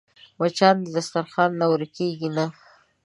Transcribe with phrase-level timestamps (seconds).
[0.39, 2.45] مچان د دسترخوان نه ورکېږي نه